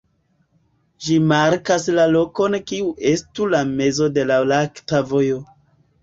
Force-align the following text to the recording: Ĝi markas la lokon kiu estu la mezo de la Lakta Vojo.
Ĝi 1.07 1.17
markas 1.31 1.83
la 1.99 2.05
lokon 2.13 2.57
kiu 2.71 2.87
estu 3.09 3.45
la 3.55 3.59
mezo 3.73 4.07
de 4.17 4.25
la 4.31 4.39
Lakta 4.53 5.03
Vojo. 5.13 5.37